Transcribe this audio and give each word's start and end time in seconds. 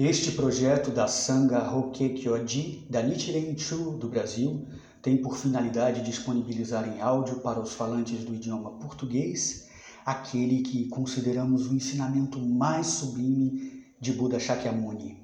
Este 0.00 0.30
projeto 0.30 0.92
da 0.92 1.08
Sangha 1.08 1.58
Hokke 1.58 2.10
Kyoji 2.10 2.86
da 2.88 3.02
Nichiren 3.02 3.58
Chu 3.58 3.96
do 3.96 4.08
Brasil 4.08 4.64
tem 5.02 5.20
por 5.20 5.36
finalidade 5.36 6.02
disponibilizar 6.02 6.86
em 6.86 7.00
áudio 7.00 7.40
para 7.40 7.58
os 7.58 7.72
falantes 7.72 8.24
do 8.24 8.32
idioma 8.32 8.78
português 8.78 9.66
aquele 10.06 10.62
que 10.62 10.86
consideramos 10.86 11.66
o 11.66 11.74
ensinamento 11.74 12.38
mais 12.38 12.86
sublime 12.86 13.86
de 14.00 14.12
Buda 14.12 14.38
Shakyamuni, 14.38 15.20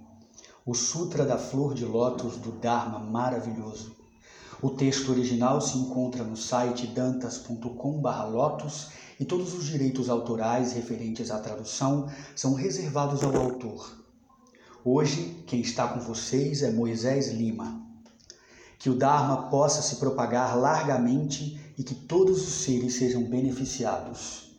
o 0.67 0.75
Sutra 0.75 1.25
da 1.25 1.39
Flor 1.39 1.73
de 1.73 1.85
Lótus 1.85 2.39
do 2.39 2.51
Dharma 2.51 2.99
maravilhoso. 2.99 3.95
O 4.61 4.71
texto 4.71 5.13
original 5.13 5.61
se 5.61 5.79
encontra 5.79 6.25
no 6.25 6.37
site 6.37 6.89
dantas.com/lotus 6.89 8.89
e 9.21 9.25
todos 9.25 9.55
os 9.55 9.67
direitos 9.67 10.11
autorais 10.11 10.73
referentes 10.73 11.31
à 11.31 11.39
tradução 11.39 12.11
são 12.35 12.55
reservados 12.55 13.23
ao 13.23 13.37
autor. 13.37 14.03
Hoje, 14.87 15.43
quem 15.47 15.63
está 15.63 15.89
com 15.89 15.99
vocês 15.99 16.63
é 16.63 16.71
Moisés 16.71 17.33
Lima. 17.33 17.81
Que 18.79 18.91
o 18.91 18.95
Dharma 18.95 19.49
possa 19.49 19.81
se 19.81 19.97
propagar 19.97 20.59
largamente 20.59 21.59
e 21.79 21.83
que 21.83 21.95
todos 21.95 22.47
os 22.47 22.65
seres 22.65 22.97
sejam 22.97 23.25
beneficiados. 23.25 24.55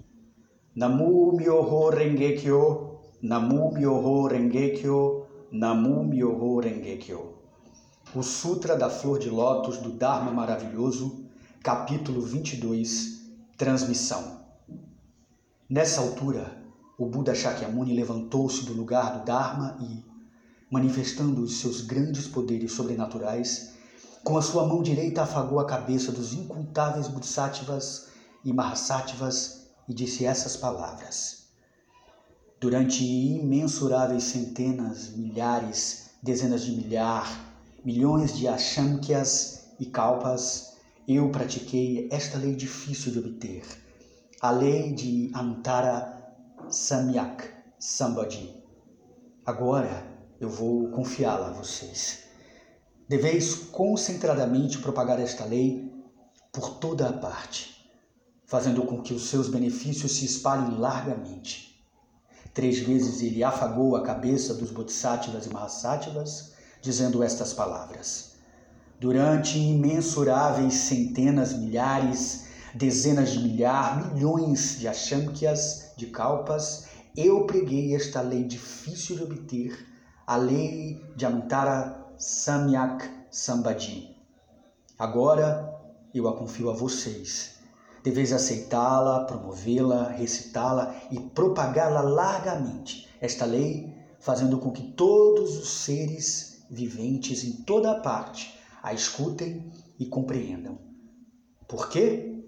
Namu 0.76 1.32
Myoho 1.34 1.92
Renge 1.92 2.38
Kyo, 2.38 3.02
Namu 3.22 3.72
Myoho 3.72 4.26
Renge 4.26 4.70
Kyo, 4.82 5.28
Namu 5.52 6.04
Myoho 6.04 6.60
Renge 6.60 6.98
Kyo. 6.98 7.36
O 8.16 8.24
Sutra 8.24 8.76
da 8.76 8.90
Flor 8.90 9.20
de 9.20 9.30
Lótus 9.30 9.78
do 9.78 9.92
Dharma 9.92 10.32
Maravilhoso, 10.32 11.24
capítulo 11.62 12.20
22, 12.22 13.30
Transmissão. 13.56 14.40
Nessa 15.70 16.02
altura, 16.02 16.66
o 16.98 17.06
Buda 17.06 17.36
Shakyamuni 17.36 17.94
levantou-se 17.94 18.66
do 18.66 18.74
lugar 18.74 19.20
do 19.20 19.26
Dharma 19.26 19.78
e, 19.80 20.15
manifestando 20.70 21.42
os 21.42 21.58
seus 21.60 21.82
grandes 21.82 22.28
poderes 22.28 22.72
sobrenaturais, 22.72 23.74
com 24.24 24.38
a 24.38 24.42
sua 24.42 24.66
mão 24.66 24.82
direita 24.82 25.22
afagou 25.22 25.60
a 25.60 25.66
cabeça 25.66 26.12
dos 26.12 26.34
incontáveis 26.34 27.08
Bodhisattvas 27.08 28.08
e 28.44 28.52
Mahasattvas 28.52 29.68
e 29.88 29.94
disse 29.94 30.26
essas 30.26 30.58
palavras. 30.58 31.46
Durante 32.60 33.04
imensuráveis 33.04 34.24
centenas, 34.24 35.10
milhares, 35.10 36.10
dezenas 36.24 36.64
de 36.64 36.72
milhar, 36.72 37.54
milhões 37.84 38.36
de 38.36 38.48
Ashamkyas 38.48 39.68
e 39.80 39.86
Kalpas, 39.86 40.74
eu 41.08 41.30
pratiquei 41.30 42.10
esta 42.12 42.40
lei 42.40 42.56
difícil 42.56 43.12
de 43.12 43.20
obter, 43.20 43.64
a 44.42 44.50
lei 44.50 44.92
de 44.94 45.32
Antara 45.36 46.34
Samyak 46.68 47.48
Sambhaji. 47.78 48.56
Agora, 49.46 50.15
eu 50.40 50.50
vou 50.50 50.90
confiá-la 50.90 51.48
a 51.50 51.54
vocês. 51.54 52.24
Deveis 53.08 53.56
concentradamente 53.56 54.80
propagar 54.80 55.20
esta 55.20 55.46
lei 55.46 55.92
por 56.52 56.76
toda 56.76 57.10
a 57.10 57.14
parte, 57.14 57.90
fazendo 58.46 58.84
com 58.84 59.02
que 59.02 59.14
os 59.14 59.30
seus 59.30 59.48
benefícios 59.48 60.14
se 60.14 60.26
espalhem 60.26 60.78
largamente. 60.78 61.86
Três 62.54 62.80
vezes 62.80 63.22
ele 63.22 63.44
afagou 63.44 63.96
a 63.96 64.04
cabeça 64.04 64.54
dos 64.54 64.72
Bodhisattvas 64.72 65.46
e 65.46 65.50
Mahasattvas, 65.50 66.54
dizendo 66.82 67.22
estas 67.22 67.54
palavras. 67.54 68.36
Durante 69.00 69.60
imensuráveis 69.60 70.74
centenas, 70.74 71.54
milhares, 71.54 72.46
dezenas 72.74 73.32
de 73.32 73.40
milhar, 73.40 74.14
milhões 74.14 74.80
de 74.80 74.88
Ashamkyas, 74.88 75.92
de 75.98 76.08
Kalpas, 76.08 76.88
eu 77.16 77.46
preguei 77.46 77.94
esta 77.96 78.22
lei 78.22 78.44
difícil 78.44 79.18
de 79.18 79.24
obter 79.24 79.95
a 80.28 80.38
lei 80.38 81.06
de 81.16 81.24
Antara 81.24 82.04
Samyak 82.18 83.08
Sambhaji. 83.30 84.16
Agora 84.98 85.72
eu 86.16 86.28
a 86.28 86.36
confio 86.36 86.72
a 86.72 86.74
vocês. 86.74 87.60
Deveis 88.04 88.34
aceitá-la, 88.34 89.26
promovê-la, 89.26 90.10
recitá-la 90.10 90.96
e 91.12 91.20
propagá-la 91.20 92.02
largamente. 92.02 93.08
Esta 93.22 93.46
lei, 93.46 93.94
fazendo 94.20 94.58
com 94.58 94.72
que 94.72 94.94
todos 94.94 95.58
os 95.58 95.70
seres 95.84 96.66
viventes 96.72 97.44
em 97.44 97.64
toda 97.64 97.92
a 97.92 98.00
parte 98.00 98.60
a 98.82 98.94
escutem 98.94 99.72
e 100.00 100.08
compreendam. 100.08 100.80
Por 101.68 101.88
quê? 101.90 102.44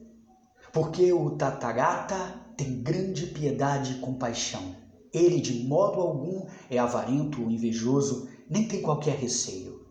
Porque 0.73 1.13
o 1.13 1.31
Tathagata 1.31 2.41
tem 2.55 2.81
grande 2.81 3.27
piedade 3.27 3.93
e 3.93 3.99
compaixão 3.99 4.86
ele, 5.13 5.39
de 5.39 5.63
modo 5.67 6.01
algum, 6.01 6.45
é 6.69 6.77
avarento 6.77 7.41
ou 7.41 7.51
invejoso, 7.51 8.27
nem 8.49 8.67
tem 8.67 8.81
qualquer 8.81 9.17
receio. 9.17 9.85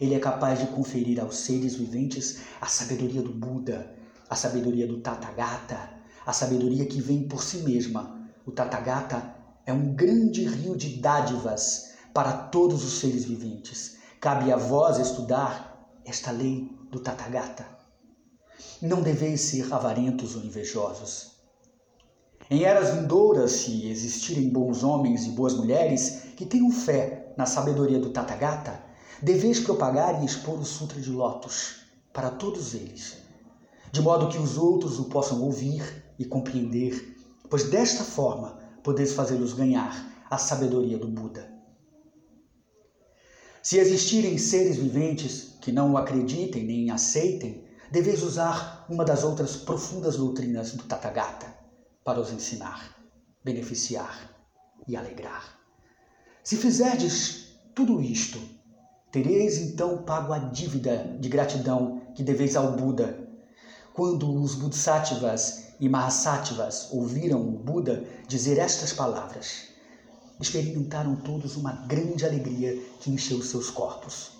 Ele 0.00 0.14
é 0.14 0.18
capaz 0.18 0.60
de 0.60 0.66
conferir 0.68 1.20
aos 1.20 1.36
seres 1.38 1.74
viventes 1.74 2.40
a 2.60 2.66
sabedoria 2.66 3.22
do 3.22 3.32
Buda, 3.32 3.94
a 4.28 4.36
sabedoria 4.36 4.86
do 4.86 5.00
Tathagata, 5.00 5.90
a 6.24 6.32
sabedoria 6.32 6.86
que 6.86 7.00
vem 7.00 7.26
por 7.26 7.42
si 7.42 7.58
mesma. 7.58 8.30
O 8.46 8.52
Tathagata 8.52 9.34
é 9.66 9.72
um 9.72 9.94
grande 9.94 10.44
rio 10.44 10.76
de 10.76 11.00
dádivas 11.00 11.94
para 12.14 12.32
todos 12.32 12.84
os 12.84 13.00
seres 13.00 13.24
viventes. 13.24 13.98
Cabe 14.20 14.52
a 14.52 14.56
vós 14.56 14.98
estudar 14.98 15.90
esta 16.04 16.30
lei 16.30 16.70
do 16.90 17.00
Tathagata. 17.00 17.66
Não 18.80 19.02
deveis 19.02 19.42
ser 19.42 19.72
avarentos 19.72 20.34
ou 20.36 20.42
invejosos. 20.42 21.37
Em 22.50 22.64
eras 22.64 22.94
vindouras, 22.94 23.52
se 23.52 23.90
existirem 23.90 24.48
bons 24.48 24.82
homens 24.82 25.26
e 25.26 25.30
boas 25.32 25.52
mulheres 25.52 26.22
que 26.34 26.46
tenham 26.46 26.70
fé 26.70 27.34
na 27.36 27.44
sabedoria 27.44 27.98
do 27.98 28.08
Tathagata, 28.08 28.82
deveis 29.20 29.60
propagar 29.60 30.22
e 30.22 30.24
expor 30.24 30.58
o 30.58 30.64
Sutra 30.64 30.98
de 30.98 31.10
Lótus 31.10 31.80
para 32.10 32.30
todos 32.30 32.72
eles, 32.72 33.18
de 33.92 34.00
modo 34.00 34.28
que 34.28 34.38
os 34.38 34.56
outros 34.56 34.98
o 34.98 35.10
possam 35.10 35.42
ouvir 35.42 36.02
e 36.18 36.24
compreender, 36.24 37.18
pois 37.50 37.64
desta 37.64 38.02
forma 38.02 38.58
podeis 38.82 39.12
fazê-los 39.12 39.52
ganhar 39.52 40.10
a 40.30 40.38
sabedoria 40.38 40.96
do 40.96 41.08
Buda. 41.08 41.52
Se 43.62 43.76
existirem 43.76 44.38
seres 44.38 44.78
viventes 44.78 45.58
que 45.60 45.70
não 45.70 45.92
o 45.92 45.98
acreditem 45.98 46.64
nem 46.64 46.90
aceitem, 46.90 47.62
deveis 47.90 48.22
usar 48.22 48.86
uma 48.88 49.04
das 49.04 49.22
outras 49.22 49.54
profundas 49.54 50.16
doutrinas 50.16 50.72
do 50.72 50.84
Tathagata 50.84 51.57
para 52.08 52.22
os 52.22 52.32
ensinar, 52.32 52.96
beneficiar 53.44 54.34
e 54.86 54.96
alegrar. 54.96 55.44
Se 56.42 56.56
fizerdes 56.56 57.48
tudo 57.74 58.00
isto, 58.00 58.40
tereis 59.12 59.58
então 59.58 60.04
pago 60.04 60.32
a 60.32 60.38
dívida 60.38 61.18
de 61.20 61.28
gratidão 61.28 62.00
que 62.14 62.22
deveis 62.22 62.56
ao 62.56 62.72
Buda. 62.72 63.28
Quando 63.92 64.40
os 64.40 64.54
Bodhisattvas 64.54 65.74
e 65.78 65.86
Mahasattvas 65.86 66.88
ouviram 66.92 67.46
o 67.46 67.58
Buda 67.58 68.02
dizer 68.26 68.56
estas 68.56 68.90
palavras, 68.90 69.64
experimentaram 70.40 71.14
todos 71.14 71.56
uma 71.56 71.72
grande 71.72 72.24
alegria 72.24 72.74
que 73.00 73.10
encheu 73.10 73.42
seus 73.42 73.68
corpos. 73.68 74.30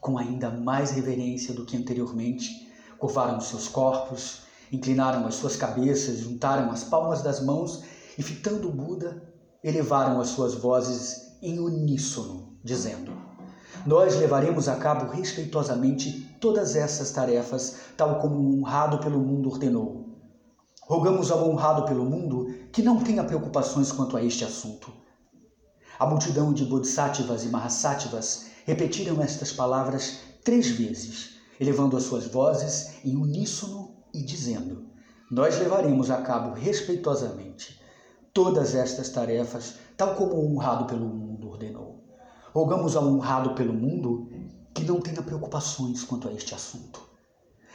Com 0.00 0.16
ainda 0.16 0.48
mais 0.48 0.92
reverência 0.92 1.52
do 1.52 1.66
que 1.66 1.76
anteriormente, 1.76 2.70
curvaram 3.00 3.40
seus 3.40 3.66
corpos 3.66 4.48
Inclinaram 4.72 5.26
as 5.26 5.34
suas 5.34 5.56
cabeças, 5.56 6.18
juntaram 6.18 6.70
as 6.70 6.84
palmas 6.84 7.22
das 7.22 7.40
mãos 7.40 7.82
e, 8.16 8.22
fitando 8.22 8.70
Buda, 8.70 9.22
elevaram 9.64 10.20
as 10.20 10.28
suas 10.28 10.54
vozes 10.54 11.36
em 11.42 11.58
uníssono, 11.58 12.56
dizendo: 12.62 13.12
Nós 13.84 14.16
levaremos 14.16 14.68
a 14.68 14.76
cabo 14.76 15.10
respeitosamente 15.10 16.36
todas 16.40 16.76
essas 16.76 17.10
tarefas, 17.10 17.76
tal 17.96 18.20
como 18.20 18.36
o 18.36 18.58
honrado 18.58 18.98
pelo 18.98 19.18
mundo 19.18 19.48
ordenou. 19.48 20.08
Rogamos 20.82 21.30
ao 21.30 21.48
honrado 21.48 21.84
pelo 21.84 22.04
mundo 22.04 22.52
que 22.72 22.82
não 22.82 23.02
tenha 23.02 23.24
preocupações 23.24 23.92
quanto 23.92 24.16
a 24.16 24.24
este 24.24 24.44
assunto. 24.44 24.92
A 25.98 26.06
multidão 26.06 26.52
de 26.52 26.64
bodhisattvas 26.64 27.44
e 27.44 27.48
mahasattvas 27.48 28.46
repetiram 28.64 29.20
estas 29.20 29.52
palavras 29.52 30.18
três 30.42 30.68
vezes, 30.68 31.36
elevando 31.60 31.96
as 31.96 32.04
suas 32.04 32.26
vozes 32.26 32.92
em 33.04 33.16
uníssono 33.16 33.89
e 34.12 34.22
dizendo: 34.22 34.86
Nós 35.30 35.58
levaremos 35.58 36.10
a 36.10 36.22
cabo 36.22 36.54
respeitosamente 36.54 37.80
todas 38.32 38.74
estas 38.74 39.08
tarefas, 39.08 39.74
tal 39.96 40.14
como 40.14 40.34
o 40.34 40.52
honrado 40.52 40.86
pelo 40.86 41.06
mundo 41.06 41.48
ordenou. 41.48 42.04
Rogamos 42.52 42.96
ao 42.96 43.06
honrado 43.06 43.54
pelo 43.54 43.72
mundo 43.72 44.28
que 44.74 44.84
não 44.84 45.00
tenha 45.00 45.22
preocupações 45.22 46.04
quanto 46.04 46.28
a 46.28 46.32
este 46.32 46.54
assunto. 46.54 47.10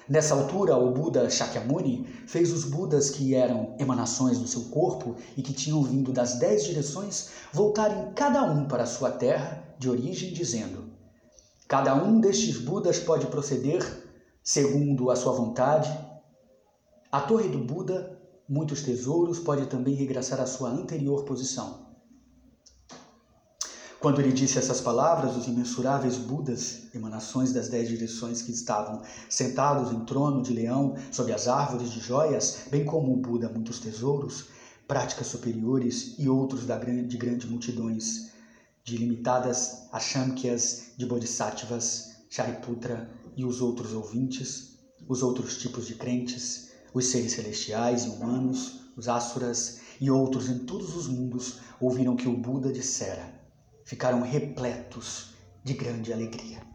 Nessa 0.08 0.36
altura, 0.36 0.78
o 0.78 0.92
Buda 0.92 1.30
Shakyamuni 1.30 2.06
fez 2.28 2.52
os 2.52 2.64
Budas 2.64 3.10
que 3.10 3.34
eram 3.34 3.76
emanações 3.80 4.38
do 4.38 4.48
seu 4.48 4.66
corpo 4.66 5.16
e 5.36 5.42
que 5.42 5.54
tinham 5.54 5.82
vindo 5.82 6.12
das 6.12 6.38
dez 6.38 6.64
direções 6.64 7.32
voltarem 7.52 8.14
cada 8.14 8.44
um 8.44 8.68
para 8.68 8.84
a 8.84 8.88
sua 8.88 9.12
terra 9.12 9.64
de 9.80 9.90
origem, 9.90 10.32
dizendo: 10.32 10.92
Cada 11.68 11.96
um 11.96 12.20
destes 12.20 12.60
Budas 12.60 13.00
pode 13.00 13.26
proceder 13.28 13.82
segundo 14.44 15.10
a 15.10 15.16
sua 15.16 15.34
vontade 15.34 15.92
a 17.16 17.22
torre 17.22 17.48
do 17.48 17.60
Buda, 17.60 18.20
muitos 18.46 18.82
tesouros, 18.82 19.40
pode 19.40 19.68
também 19.68 19.96
regressar 19.96 20.42
à 20.42 20.46
sua 20.46 20.70
anterior 20.70 21.24
posição. 21.24 21.96
Quando 24.02 24.20
ele 24.20 24.34
disse 24.34 24.58
essas 24.58 24.82
palavras, 24.82 25.38
os 25.38 25.48
imensuráveis 25.48 26.18
Budas, 26.18 26.94
emanações 26.94 27.54
das 27.54 27.70
dez 27.70 27.88
direções 27.88 28.42
que 28.42 28.52
estavam 28.52 29.02
sentados 29.30 29.94
em 29.94 30.04
trono 30.04 30.42
de 30.42 30.52
leão 30.52 30.96
sob 31.10 31.32
as 31.32 31.48
árvores 31.48 31.90
de 31.90 32.02
joias, 32.02 32.64
bem 32.70 32.84
como 32.84 33.14
o 33.14 33.22
Buda 33.22 33.48
muitos 33.48 33.80
tesouros, 33.80 34.48
práticas 34.86 35.28
superiores 35.28 36.16
e 36.20 36.28
outros 36.28 36.66
da 36.66 36.78
grande, 36.78 37.08
de 37.08 37.18
grandes 37.18 37.50
multidões, 37.50 38.32
de 38.84 38.98
limitadas 38.98 39.88
Ashamkyas, 39.90 40.88
de 40.98 41.06
Bodhisattvas, 41.06 42.26
Shariputra 42.30 43.10
e 43.38 43.46
os 43.46 43.62
outros 43.62 43.94
ouvintes, 43.94 44.80
os 45.08 45.24
outros 45.24 45.58
tipos 45.58 45.88
de 45.88 45.96
crentes, 45.96 46.75
os 46.96 47.08
seres 47.08 47.34
celestiais 47.34 48.06
e 48.06 48.10
humanos, 48.10 48.80
os 48.96 49.10
asuras 49.10 49.80
e 50.00 50.10
outros 50.10 50.50
em 50.50 50.60
todos 50.60 50.96
os 50.96 51.10
mundos 51.10 51.60
ouviram 51.78 52.16
que 52.16 52.28
o 52.28 52.38
Buda 52.38 52.72
dissera 52.72 53.36
ficaram 53.84 54.22
repletos 54.22 55.34
de 55.64 55.74
grande 55.74 56.12
alegria. 56.12 56.75